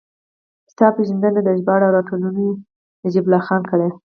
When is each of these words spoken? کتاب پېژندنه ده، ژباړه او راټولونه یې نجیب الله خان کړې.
کتاب 0.69 0.91
پېژندنه 0.97 1.41
ده، 1.45 1.51
ژباړه 1.59 1.85
او 1.87 1.95
راټولونه 1.97 2.39
یې 2.47 2.53
نجیب 3.03 3.23
الله 3.25 3.41
خان 3.47 3.61
کړې. 3.71 3.89